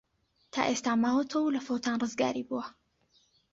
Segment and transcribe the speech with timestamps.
[0.53, 2.65] تا ئێستە ماوەتەوە و لە فەوتان ڕزگاری بووە.